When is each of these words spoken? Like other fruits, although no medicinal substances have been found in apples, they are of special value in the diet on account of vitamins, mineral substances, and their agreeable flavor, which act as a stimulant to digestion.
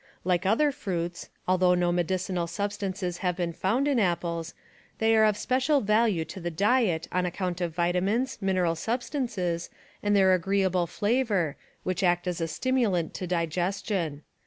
Like 0.23 0.47
other 0.47 0.71
fruits, 0.71 1.29
although 1.47 1.75
no 1.75 1.91
medicinal 1.91 2.47
substances 2.47 3.19
have 3.19 3.35
been 3.35 3.53
found 3.53 3.87
in 3.87 3.99
apples, 3.99 4.55
they 4.97 5.15
are 5.15 5.25
of 5.25 5.37
special 5.37 5.79
value 5.79 6.25
in 6.35 6.41
the 6.41 6.49
diet 6.49 7.07
on 7.11 7.27
account 7.27 7.61
of 7.61 7.75
vitamins, 7.75 8.39
mineral 8.41 8.73
substances, 8.73 9.69
and 10.01 10.15
their 10.15 10.33
agreeable 10.33 10.87
flavor, 10.87 11.55
which 11.83 12.01
act 12.01 12.25
as 12.25 12.41
a 12.41 12.47
stimulant 12.47 13.13
to 13.13 13.27
digestion. 13.27 14.23